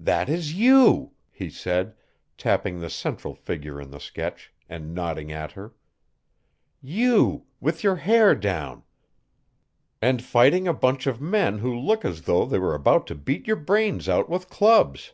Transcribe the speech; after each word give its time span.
"That 0.00 0.28
is 0.28 0.54
YOU," 0.56 1.12
he 1.30 1.48
said, 1.48 1.94
tapping 2.36 2.80
the 2.80 2.90
central 2.90 3.36
figure 3.36 3.80
in 3.80 3.92
the 3.92 4.00
sketch, 4.00 4.52
and 4.68 4.92
nodding 4.92 5.30
at 5.30 5.52
her. 5.52 5.74
"You 6.82 7.44
with 7.60 7.84
your 7.84 7.94
hair 7.94 8.34
down, 8.34 8.82
and 10.02 10.20
fighting 10.24 10.66
a 10.66 10.74
bunch 10.74 11.06
of 11.06 11.20
men 11.20 11.58
who 11.58 11.72
look 11.72 12.04
as 12.04 12.22
though 12.22 12.44
they 12.44 12.58
were 12.58 12.74
about 12.74 13.06
to 13.06 13.14
beat 13.14 13.46
your 13.46 13.54
brains 13.54 14.08
out 14.08 14.28
with 14.28 14.48
clubs! 14.50 15.12